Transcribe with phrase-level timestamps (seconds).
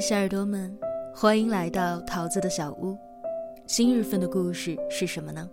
[0.00, 0.74] 小耳朵们，
[1.14, 2.96] 欢迎来到桃子的小屋。
[3.66, 5.46] 新日份的故事是什么呢？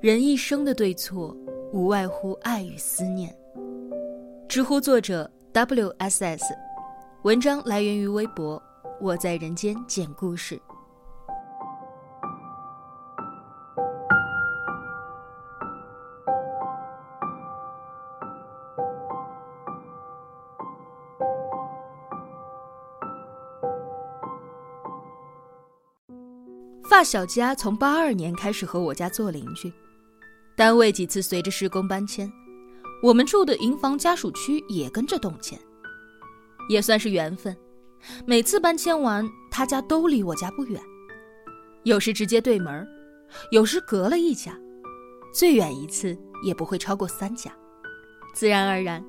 [0.00, 1.36] 人一生的对错，
[1.74, 3.36] 无外乎爱与思念。
[4.48, 6.42] 知乎作者 WSS，
[7.22, 8.60] 文章来源于微博。
[8.98, 10.58] 我在人间讲故事。
[26.98, 29.72] 大小家从八二年开始和我家做邻居，
[30.56, 32.28] 单位几次随着施工搬迁，
[33.04, 35.56] 我们住的营房家属区也跟着动迁，
[36.68, 37.56] 也算是缘分。
[38.26, 40.82] 每次搬迁完，他家都离我家不远，
[41.84, 42.84] 有时直接对门，
[43.52, 44.58] 有时隔了一家，
[45.32, 47.52] 最远一次也不会超过三家。
[48.34, 49.04] 自然而然，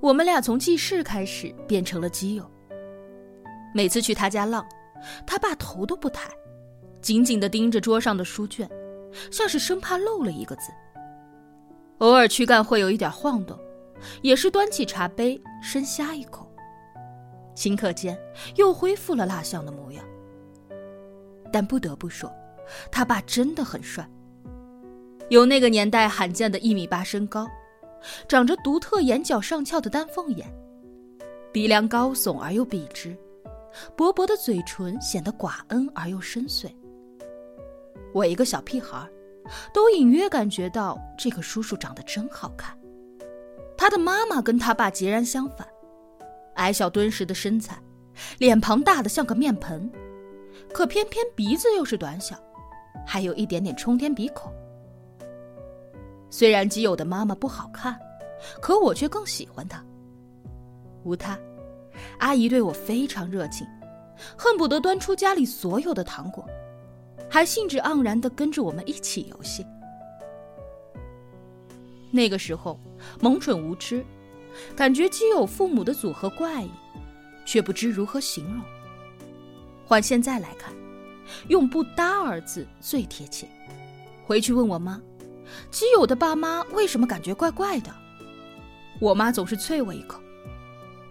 [0.00, 2.48] 我们俩从记事开始变成了基友。
[3.74, 4.64] 每次去他家浪，
[5.26, 6.30] 他爸头都不抬。
[7.04, 8.66] 紧紧地盯着桌上的书卷，
[9.30, 10.72] 像是生怕漏了一个字。
[11.98, 13.58] 偶尔躯干会有一点晃动，
[14.22, 16.50] 也是端起茶杯深呷一口。
[17.54, 18.18] 顷刻间
[18.56, 20.02] 又恢复了蜡像的模样。
[21.52, 22.32] 但不得不说，
[22.90, 24.08] 他爸真的很帅，
[25.28, 27.46] 有那个年代罕见的一米八身高，
[28.26, 30.50] 长着独特眼角上翘的丹凤眼，
[31.52, 33.14] 鼻梁高耸而又笔直，
[33.94, 36.74] 薄薄的嘴唇显得寡恩而又深邃。
[38.14, 39.04] 我一个小屁孩，
[39.72, 42.78] 都隐约感觉到这个叔叔长得真好看。
[43.76, 45.66] 他的妈妈跟他爸截然相反，
[46.54, 47.76] 矮小敦实的身材，
[48.38, 49.90] 脸庞大的像个面盆，
[50.72, 52.36] 可偏偏鼻子又是短小，
[53.04, 54.52] 还有一点点冲天鼻孔。
[56.30, 57.98] 虽然基友的妈妈不好看，
[58.62, 59.84] 可我却更喜欢她。
[61.02, 61.36] 无他，
[62.20, 63.66] 阿姨对我非常热情，
[64.38, 66.46] 恨不得端出家里所有的糖果。
[67.34, 69.66] 还兴致盎然地跟着我们一起游戏。
[72.12, 72.78] 那个时候
[73.20, 74.06] 萌蠢无知，
[74.76, 76.70] 感觉基友父母的组合怪异，
[77.44, 78.62] 却不知如何形容。
[79.84, 80.72] 换现在来看，
[81.48, 83.48] 用“不搭”二字最贴切。
[84.24, 85.02] 回去问我妈，
[85.72, 87.92] 基友的爸妈为什么感觉怪怪的？
[89.00, 90.20] 我妈总是啐我一口：“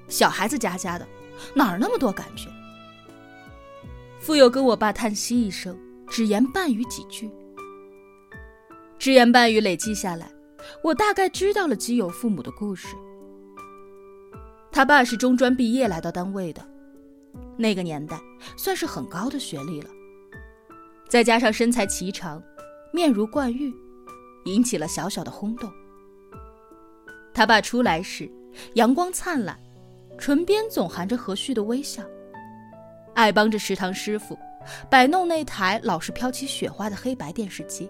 [0.08, 1.06] 小孩子家家的，
[1.54, 2.48] 哪儿那么多感觉？”
[4.22, 5.78] 富有跟我爸叹息一声。
[6.14, 7.28] 只言半语几句，
[9.00, 10.32] 只言半语累积下来，
[10.84, 12.96] 我大概知道了基友父母的故事。
[14.72, 16.64] 他爸是中专毕业来到单位的，
[17.58, 18.22] 那个年代
[18.56, 19.90] 算是很高的学历了，
[21.10, 22.40] 再加上身材颀长，
[22.92, 23.74] 面如冠玉，
[24.46, 25.68] 引起了小小的轰动。
[27.34, 28.32] 他爸出来时，
[28.76, 29.60] 阳光灿烂，
[30.20, 32.04] 唇边总含着和煦的微笑，
[33.16, 34.38] 爱帮着食堂师傅。
[34.90, 37.90] 摆弄那台老是飘起雪花的黑白电视机，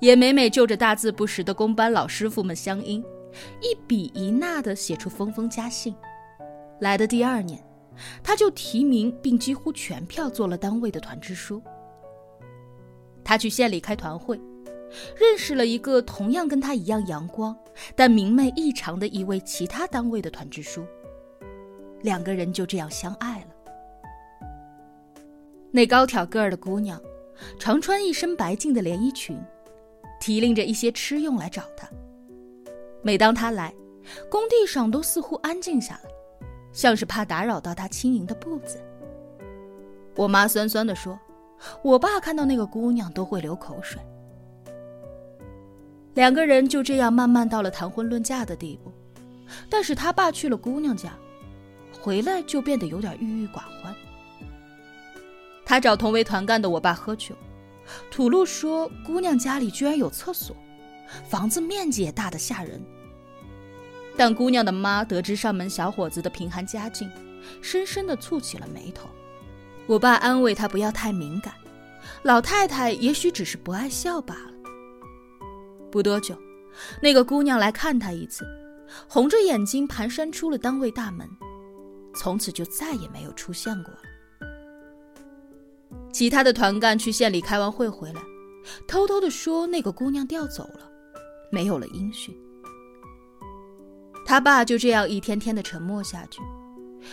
[0.00, 3.02] 也每每就着大字不识的工班老师傅们相应，
[3.60, 5.94] 一笔一捺地写出封封家信。
[6.80, 7.62] 来的第二年，
[8.22, 11.62] 他就提名并几乎全票做了单位的团支书。
[13.22, 14.40] 他去县里开团会，
[15.14, 17.54] 认识了一个同样跟他一样阳光，
[17.94, 20.84] 但明媚异常的一位其他单位的团支书，
[22.00, 23.46] 两个人就这样相爱了。
[25.72, 27.00] 那高挑个儿的姑娘，
[27.58, 29.40] 常穿一身白净的连衣裙，
[30.20, 31.88] 提拎着一些吃用来找他。
[33.02, 33.72] 每当他来，
[34.28, 36.10] 工地上都似乎安静下来，
[36.72, 38.82] 像是怕打扰到他轻盈的步子。
[40.16, 41.18] 我妈酸酸地说
[41.82, 44.00] ：“我爸看到那个姑娘都会流口水。”
[46.14, 48.90] 两个人就这样慢慢到了谈婚论嫁的地步，
[49.70, 51.16] 但是他爸去了姑娘家，
[52.02, 53.79] 回来就变得有点郁郁寡欢。
[55.70, 57.32] 他找同为团干的我爸喝酒，
[58.10, 60.56] 吐露说姑娘家里居然有厕所，
[61.28, 62.84] 房子面积也大得吓人。
[64.16, 67.08] 但姑娘的妈得知上门小伙子的贫寒家境，
[67.62, 69.08] 深深地蹙起了眉头。
[69.86, 71.54] 我爸安慰她不要太敏感，
[72.24, 74.52] 老太太也许只是不爱笑罢了。
[75.88, 76.36] 不多久，
[77.00, 78.44] 那个姑娘来看他一次，
[79.06, 81.30] 红着眼睛蹒跚出了单位大门，
[82.12, 84.00] 从此就再也没有出现过了。
[86.12, 88.20] 其他的团干去县里开完会回来，
[88.86, 90.90] 偷偷的说那个姑娘调走了，
[91.50, 92.36] 没有了音讯。
[94.26, 96.40] 他爸就这样一天天的沉默下去，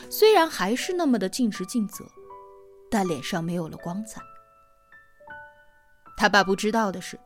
[0.09, 2.05] 虽然还是那么的尽职尽责，
[2.91, 4.21] 但脸上没有了光彩。
[6.15, 7.19] 他爸不知道的是，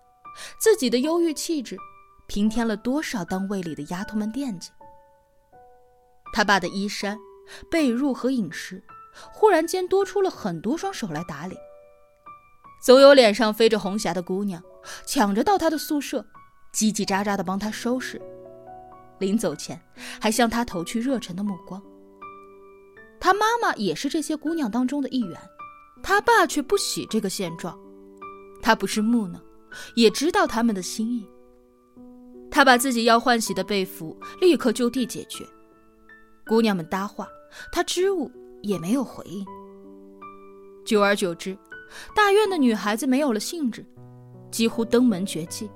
[0.59, 1.77] 自己的忧郁气质，
[2.27, 4.69] 平添了多少单位里的丫头们惦记。
[6.33, 7.17] 他爸的衣衫
[7.69, 8.81] 被褥和饮食，
[9.31, 11.55] 忽然间多出了很多双手来打理。
[12.83, 14.61] 总有脸上飞着红霞的姑娘，
[15.05, 16.25] 抢着到他的宿舍，
[16.73, 18.19] 叽叽喳喳的帮他收拾。
[19.19, 19.79] 临走前，
[20.19, 21.81] 还向他投去热忱的目光。
[23.19, 25.39] 他妈妈也是这些姑娘当中的一员，
[26.01, 27.77] 他爸却不喜这个现状。
[28.63, 29.39] 他不是木讷，
[29.95, 31.29] 也知道他们的心意。
[32.49, 35.47] 他把自己要换洗的被服立刻就地解决。
[36.47, 37.27] 姑娘们搭话，
[37.71, 38.31] 他支吾
[38.61, 39.45] 也没有回应。
[40.85, 41.57] 久而久之。
[42.15, 43.85] 大院的女孩子没有了兴致，
[44.49, 45.69] 几乎登门绝迹，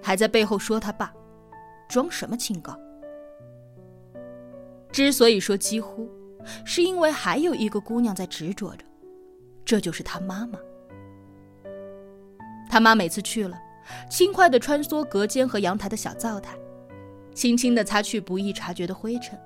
[0.00, 1.12] 还在背后说他爸，
[1.88, 2.78] 装什么清高？
[4.92, 6.08] 之所以说几乎，
[6.64, 8.84] 是因为还有一个姑娘在执着着，
[9.64, 10.56] 这就是他妈妈。
[12.70, 13.58] 他妈每次去了，
[14.08, 16.56] 轻快地穿梭隔间和阳台的小灶台，
[17.34, 19.36] 轻轻地擦去不易察觉的灰尘，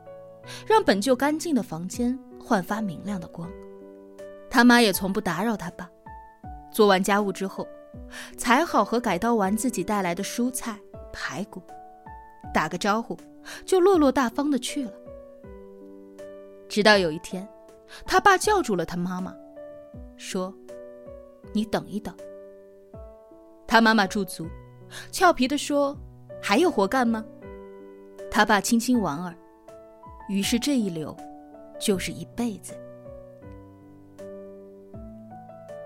[0.67, 3.49] 让本就干净的房间焕发明亮的光。
[4.51, 5.91] 他妈也从不打扰他爸，
[6.71, 7.67] 做完家务之后，
[8.37, 10.79] 裁好和改刀完自己带来的蔬菜、
[11.13, 11.63] 排骨，
[12.55, 13.17] 打个招呼，
[13.67, 14.93] 就落落大方的去了。
[16.69, 17.47] 直到有一天，
[18.07, 19.35] 他爸叫住了他妈妈，
[20.17, 20.53] 说
[21.53, 22.15] ：“你等一等。”
[23.67, 24.47] 他妈妈驻足，
[25.11, 25.97] 俏皮的说
[26.43, 27.25] ：“还有活干吗？”
[28.31, 29.35] 他爸轻轻莞尔，
[30.29, 31.15] 于是这一留，
[31.79, 32.75] 就是一辈子。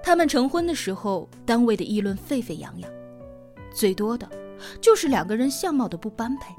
[0.03, 2.91] 他们成婚的时候，单位的议论沸沸扬扬，
[3.75, 4.29] 最多的，
[4.81, 6.55] 就是两个人相貌的不般配。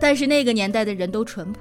[0.00, 1.60] 但是那个年代的人都淳朴，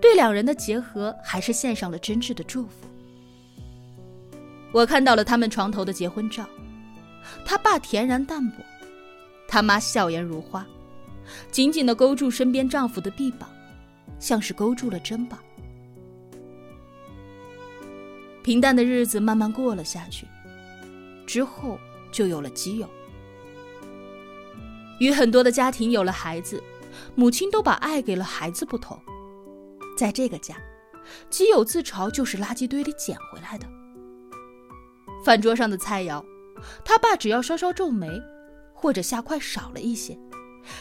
[0.00, 2.88] 对两人的结合还是献上了真挚的祝福。
[4.72, 6.46] 我看到了他们床头的结婚照，
[7.44, 8.64] 他爸恬然淡泊，
[9.46, 10.66] 他妈笑颜如花，
[11.50, 13.48] 紧紧的勾住身边丈夫的臂膀，
[14.22, 15.42] 像是勾住了针吧。
[18.44, 20.28] 平淡的日子慢慢过了下去，
[21.26, 21.76] 之后
[22.12, 22.88] 就有了基友。
[25.00, 26.62] 与很多的家庭有了孩子，
[27.16, 28.96] 母亲都把爱给了孩子不同，
[29.98, 30.56] 在这个家，
[31.28, 33.66] 基友自嘲就是垃圾堆里捡回来的。
[35.24, 36.24] 饭桌上的菜肴，
[36.84, 38.08] 他爸只要稍稍皱眉，
[38.72, 40.16] 或者下筷少了一些，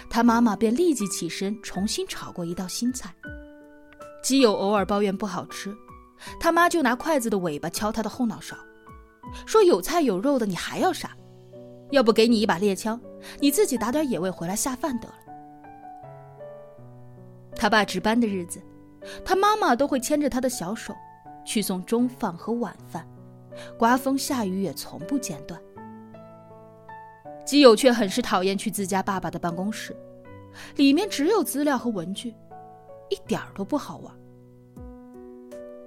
[0.10, 3.13] 他妈妈便立即起身重新炒过一道新菜。
[4.24, 5.75] 基友偶尔抱怨不好吃。
[6.39, 8.56] 他妈就拿筷子的尾巴敲他的后脑勺，
[9.48, 11.18] 说：“有菜有肉的，你还要啥？
[11.89, 13.01] 要不给你一把猎枪，
[13.39, 15.16] 你自己打点野味回来下饭得了。”
[17.57, 18.62] 他爸值班的日子，
[19.25, 20.95] 他妈妈都会牵着他的小手，
[21.44, 23.04] 去送中饭和晚饭，
[23.77, 25.60] 刮风下雨也从不间断。
[27.46, 29.96] 基友却很是讨厌去自家爸爸的办公室，
[30.76, 32.34] 里面只有资料和文具，
[33.10, 34.14] 一点都不好玩。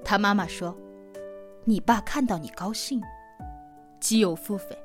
[0.04, 0.76] 他妈妈说
[1.64, 3.00] ：“你爸看到你高兴，
[4.00, 4.76] 基友腹诽，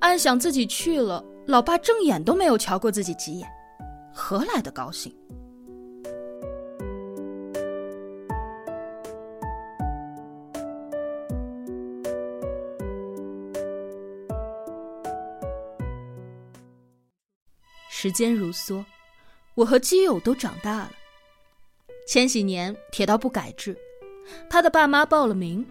[0.00, 3.48] 暗想自己去了，老爸正眼都没有瞧过自己几眼，
[4.12, 5.14] 何来的高兴？”
[18.04, 18.84] 时间如梭，
[19.54, 20.92] 我和基友都长大了。
[22.06, 23.74] 千禧年，铁道部改制。
[24.50, 25.64] 他的爸妈报了名，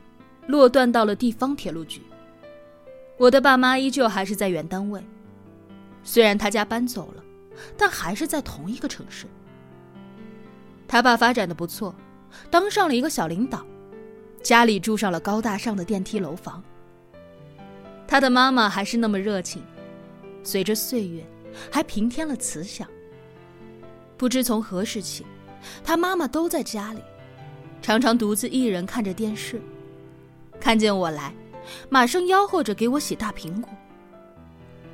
[0.47, 2.01] 落段到了地方铁路局。
[3.19, 4.99] 我的爸妈依旧还是在原单位，
[6.03, 7.23] 虽然他家搬走了，
[7.77, 9.27] 但还是在同一个城市。
[10.87, 11.93] 他爸发展的不错，
[12.49, 13.63] 当上了一个小领导，
[14.41, 16.63] 家里住上了高大上的电梯楼房。
[18.07, 19.61] 他的妈妈还是那么热情，
[20.41, 21.23] 随着岁月，
[21.71, 22.87] 还平添了慈祥。
[24.17, 25.25] 不知从何时起，
[25.83, 27.01] 他妈妈都在家里。
[27.81, 29.61] 常常独自一人看着电视，
[30.59, 31.33] 看见我来，
[31.89, 33.69] 马上吆喝着给我洗大苹果。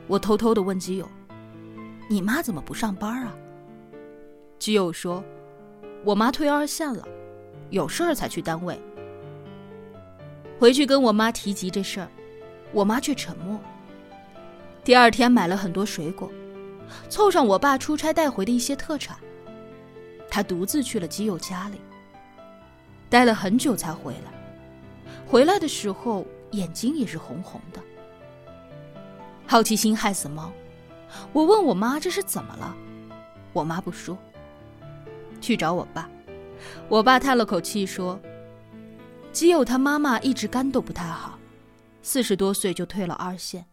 [0.07, 1.07] 我偷偷的问基友
[2.09, 3.35] ：“你妈怎么不上班啊？”
[4.57, 5.23] 基友说
[6.03, 7.07] ：“我妈退二线了，
[7.69, 8.81] 有事儿才去单位。”
[10.57, 12.09] 回去跟我妈提及这事儿，
[12.71, 13.59] 我妈却沉默。
[14.83, 16.27] 第二天买了很多水果，
[17.09, 19.17] 凑上我爸出差带回的一些特产，
[20.29, 21.79] 他独自去了基友家里。
[23.09, 24.31] 待了很久才回来，
[25.25, 27.81] 回来的时候眼睛也是红红的。
[29.47, 30.51] 好奇心害死猫，
[31.33, 32.75] 我问我妈这是怎么了，
[33.51, 34.17] 我妈不说。
[35.41, 36.07] 去找我爸，
[36.87, 38.19] 我爸叹了口气说
[39.33, 41.39] ：“基友他妈妈一直肝都不太好，
[42.03, 43.65] 四十多岁就退了二线，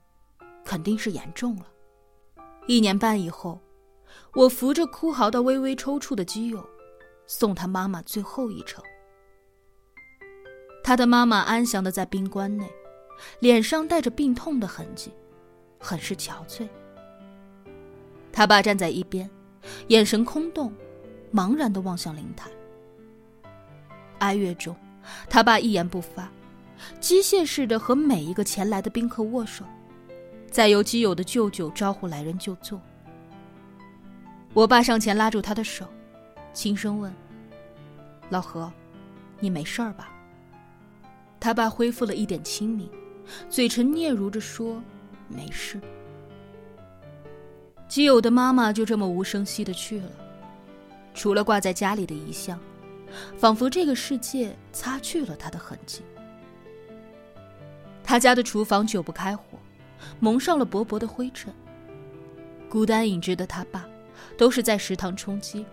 [0.65, 1.67] 肯定是严重了。”
[2.67, 3.61] 一年半以后，
[4.35, 6.65] 我扶着哭嚎到微微抽搐的基友，
[7.27, 8.83] 送他妈妈最后一程。
[10.83, 12.69] 他的妈妈安详的在冰棺内，
[13.39, 15.13] 脸上带着病痛的痕迹，
[15.79, 16.69] 很是憔悴。
[18.33, 19.31] 他爸站在一边，
[19.89, 20.73] 眼神空洞，
[21.33, 22.51] 茫然的望向灵台。
[24.19, 24.75] 哀乐中，
[25.31, 26.29] 他爸一言不发，
[26.99, 29.65] 机械似的和每一个前来的宾客握手，
[30.57, 32.81] 再由基友的舅舅招呼来人就坐。
[34.55, 35.87] 我爸上前拉住他的手，
[36.55, 37.13] 轻声问
[38.31, 38.73] ：“老何，
[39.39, 40.09] 你没事儿吧？”
[41.39, 42.91] 他爸恢复了一点清明，
[43.51, 44.83] 嘴唇嗫嚅着说
[45.29, 45.79] ：“没事。”
[47.87, 50.11] 基友的妈妈就这么无声息的去了，
[51.13, 52.59] 除了挂在家里的遗像，
[53.37, 56.01] 仿佛这个世界擦去了他的痕迹。
[58.03, 59.56] 他家的厨房久不开火，
[60.21, 61.53] 蒙上了薄薄的灰尘。
[62.69, 63.89] 孤单影只的他爸，
[64.37, 65.65] 都是在食堂充饥，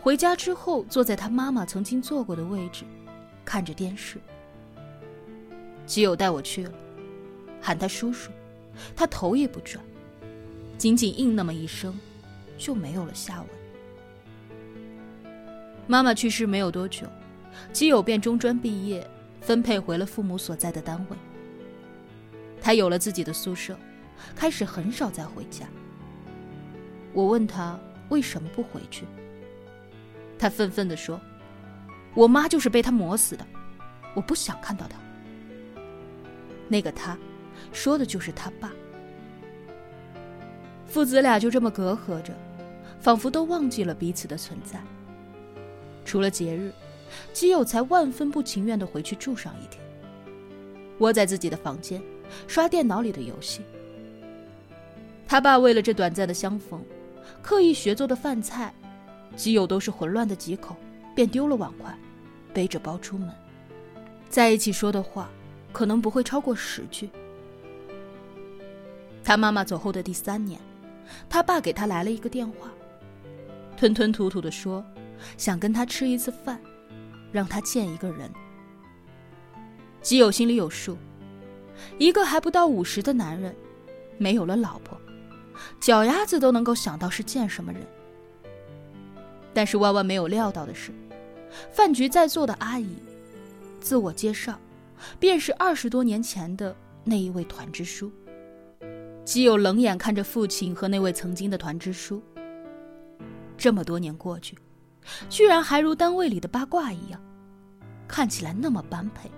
[0.00, 2.84] 回家之后坐在他妈妈曾经坐过的位置，
[3.44, 4.18] 看着电视。
[5.86, 6.72] 基友带我去了，
[7.60, 8.30] 喊他叔叔，
[8.94, 9.82] 他头也不转。
[10.78, 11.98] 仅仅应那么一声，
[12.58, 13.48] 就没有了下文。
[15.86, 17.06] 妈妈去世没有多久，
[17.72, 19.04] 基友便中专毕业，
[19.40, 21.16] 分配回了父母所在的单位。
[22.62, 23.76] 他有了自己的宿舍，
[24.36, 25.66] 开始很少再回家。
[27.12, 27.78] 我问他
[28.08, 29.04] 为什么不回去，
[30.38, 31.20] 他愤愤地说
[32.14, 33.44] ：“我妈就是被他磨死的，
[34.14, 34.96] 我不想看到他。”
[36.68, 37.18] 那个他，
[37.72, 38.72] 说的就是他爸。
[40.86, 42.32] 父子俩就这么隔阂着，
[43.00, 44.80] 仿佛都忘记了彼此的存在。
[46.04, 46.72] 除了节日，
[47.32, 49.82] 基友才万分不情愿的回去住上一天，
[50.98, 52.02] 窝在自己的房间，
[52.46, 53.62] 刷电脑里的游戏。
[55.26, 56.84] 他爸为了这短暂的相逢，
[57.40, 58.72] 刻意学做的饭菜，
[59.36, 60.76] 基友都是混乱的几口，
[61.14, 61.96] 便丢了碗筷，
[62.52, 63.30] 背着包出门。
[64.28, 65.30] 在一起说的话，
[65.72, 67.08] 可能不会超过十句。
[69.24, 70.60] 他妈妈走后的第三年。
[71.28, 72.70] 他爸给他来了一个电话，
[73.76, 74.82] 吞吞吐吐的说
[75.36, 76.58] ：“想跟他吃一次饭，
[77.30, 78.30] 让他见一个人。”
[80.00, 80.96] 基友心里有数，
[81.98, 83.54] 一个还不到五十的男人，
[84.18, 84.98] 没有了老婆，
[85.80, 87.82] 脚丫子都能够想到是见什么人。
[89.54, 90.92] 但是万万没有料到的是，
[91.70, 92.96] 饭局在座的阿姨，
[93.80, 94.58] 自我介绍，
[95.18, 98.10] 便是二十多年前的那一位团支书。
[99.24, 102.20] 基友冷眼看着父亲和那位曾经的团支书。
[103.56, 104.56] 这么多年过去，
[105.28, 107.22] 居然还如单位里的八卦一样，
[108.08, 109.30] 看起来那么般配，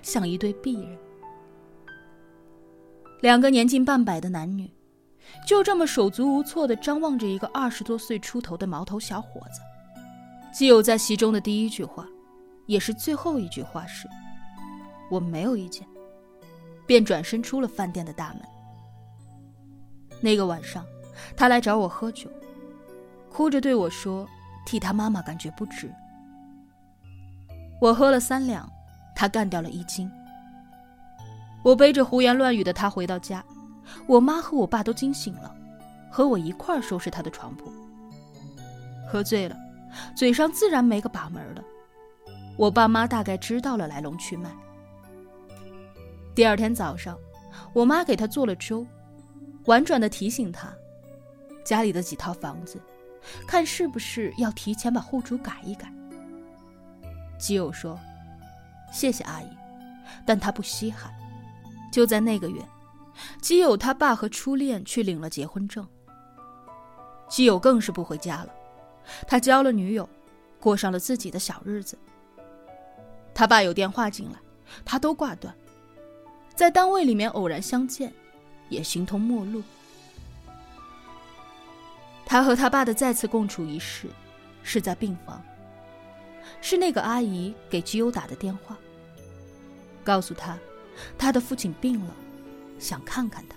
[0.00, 0.96] 像一对璧人。
[3.20, 4.70] 两个年近半百的男女，
[5.46, 9.60] 就这么手足无措地张望着一个二十多岁出头的毛头小伙子。
[10.52, 12.06] 基友在席中的第一句话，
[12.66, 14.08] 也是最后一句话是
[15.10, 15.86] ：“我没有意见。”
[16.86, 18.42] 便转身出了饭店的大门。
[20.20, 20.84] 那个晚上，
[21.36, 22.30] 他来找我喝酒，
[23.28, 24.26] 哭着对我说
[24.64, 25.92] ：“替他妈妈感觉不值。”
[27.80, 28.68] 我喝了三两，
[29.14, 30.10] 他干掉了一斤。
[31.68, 33.44] 我背着胡言乱语的他回到家，
[34.06, 35.54] 我妈和我爸都惊醒了，
[36.10, 37.70] 和我一块儿收拾他的床铺。
[39.06, 39.54] 喝醉了，
[40.16, 41.62] 嘴上自然没个把门了。
[42.56, 44.50] 我爸妈大概知道了来龙去脉。
[46.34, 47.18] 第二天早上，
[47.74, 48.86] 我妈给他做了粥。
[49.66, 50.72] 婉转的提醒他，
[51.66, 52.80] 家里的几套房子，
[53.46, 55.92] 看是不是要提前把户主改一改。
[57.38, 58.00] 基友说
[58.90, 59.50] ：“谢谢阿姨，
[60.24, 61.12] 但他不稀罕。”
[61.90, 62.62] 就在那个月，
[63.40, 65.86] 基友他爸和初恋去领了结婚证。
[67.28, 68.48] 基友更是不回家了，
[69.26, 70.08] 他交了女友，
[70.60, 71.98] 过上了自己的小日子。
[73.34, 74.38] 他爸有电话进来，
[74.84, 75.54] 他都挂断。
[76.54, 78.12] 在单位里面偶然相见。
[78.68, 79.62] 也形同陌路。
[82.26, 84.08] 他和他爸的再次共处一室，
[84.62, 85.42] 是在病房。
[86.60, 88.76] 是那个阿姨给基友打的电话，
[90.04, 90.58] 告诉他，
[91.16, 92.14] 他的父亲病了，
[92.78, 93.56] 想看看他。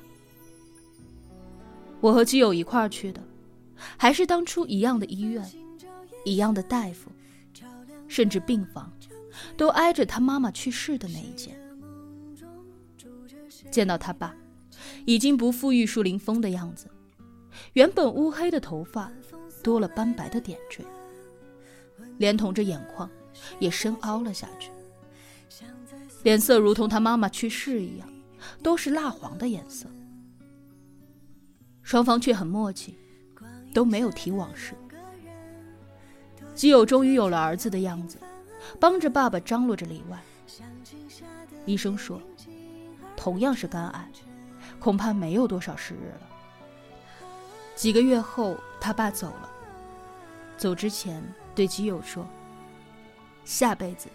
[2.00, 3.24] 我和基友一块儿去的，
[3.98, 5.50] 还是当初一样的医院，
[6.26, 7.12] 一样的大夫，
[8.08, 8.92] 甚至病房，
[9.56, 11.56] 都挨着他妈妈去世的那一间。
[13.70, 14.36] 见到他爸。
[15.06, 16.88] 已经不复玉树临风的样子，
[17.74, 19.12] 原本乌黑的头发
[19.64, 20.86] 多了斑白的点缀，
[22.18, 23.10] 连同着眼眶
[23.58, 24.70] 也深凹了下去，
[26.24, 28.08] 脸色如同他妈妈去世一样，
[28.62, 29.88] 都是蜡黄的颜色。
[31.82, 32.98] 双方却很默契，
[33.74, 34.74] 都没有提往事。
[36.54, 38.18] 基友终于有了儿子的样子，
[38.80, 40.22] 帮着爸爸张罗着里外。
[41.66, 42.22] 医生说，
[43.16, 44.12] 同样是肝癌，
[44.80, 46.28] 恐怕没有多少时日了。
[47.76, 49.50] 几个月后，他爸走了，
[50.58, 51.24] 走之前
[51.56, 52.28] 对基友说
[53.44, 54.08] ：“下辈子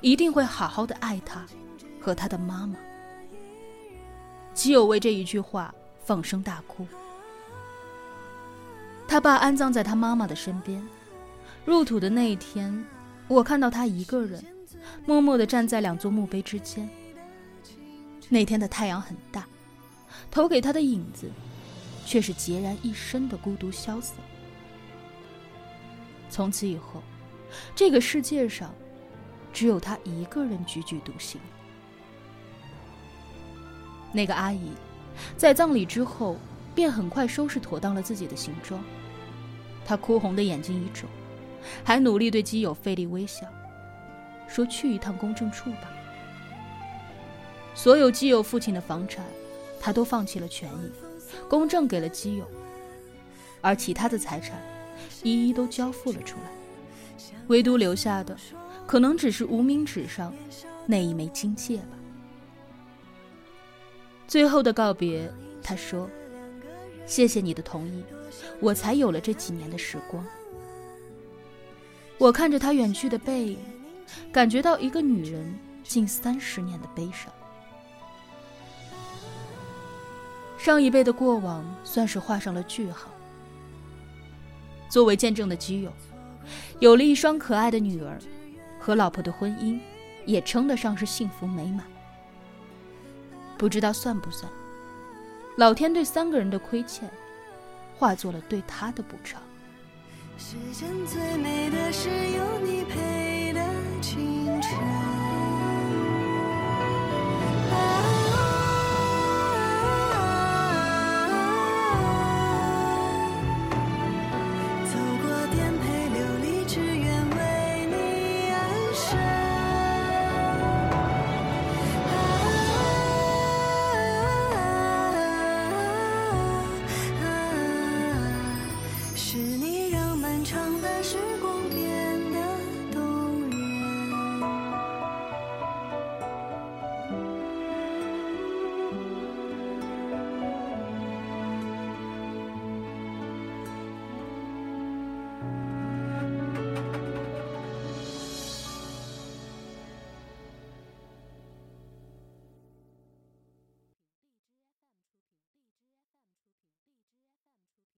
[0.00, 1.46] 一定会好好的爱他
[2.00, 2.76] 和他的妈妈。”
[4.54, 5.74] 基友为这一句话
[6.04, 6.86] 放声大哭。
[9.08, 10.82] 他爸安葬在他妈妈的身边，
[11.64, 12.84] 入土的那一天，
[13.28, 14.42] 我看到他一个人，
[15.04, 16.88] 默默地站在两座墓碑之间。
[18.28, 19.46] 那天的太阳很大，
[20.30, 21.30] 投给他的影子，
[22.06, 24.14] 却是孑然一身的孤独萧瑟。
[26.30, 27.02] 从此以后，
[27.74, 28.74] 这个世界上，
[29.52, 31.40] 只有他一个人踽踽独行。
[34.12, 34.70] 那个阿姨，
[35.36, 36.36] 在葬礼之后，
[36.74, 38.82] 便很快收拾妥当了自己的行装。
[39.84, 41.08] 她哭红的眼睛一肿，
[41.82, 43.46] 还努力对基友费力微笑，
[44.48, 45.90] 说：“去一趟公证处吧。”
[47.74, 49.24] 所有基友父亲的房产，
[49.80, 50.92] 他都放弃了权益，
[51.48, 52.46] 公证给了基友，
[53.60, 54.60] 而其他的财产，
[55.22, 56.52] 一一都交付了出来，
[57.48, 58.36] 唯独留下的，
[58.86, 60.32] 可能只是无名指上
[60.86, 61.98] 那一枚金戒吧。
[64.26, 65.30] 最后的告别，
[65.62, 66.08] 他说
[67.06, 68.02] ：“谢谢你的同意，
[68.60, 70.24] 我才有了这几年的时光。”
[72.18, 73.58] 我看着他远去的背影，
[74.32, 77.32] 感觉到一个女人近三十年的悲伤。
[80.56, 83.10] 上一辈的过往算是画上了句号。
[84.88, 85.92] 作为见证的基友，
[86.78, 88.18] 有了一双可爱的女儿，
[88.82, 89.78] 和老婆的婚姻
[90.26, 91.86] 也称得上是幸福美满。
[93.56, 94.50] 不知道算不算，
[95.56, 97.08] 老天对三个人的亏欠
[97.96, 99.40] 化作了对他的补偿。
[100.36, 103.64] 世间最美的是有你陪的
[104.00, 104.72] 清晨。